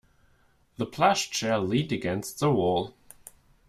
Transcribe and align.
The 0.77 0.87
plush 0.87 1.29
chair 1.29 1.59
leaned 1.59 1.91
against 1.91 2.39
the 2.39 2.49
wall. 2.51 2.95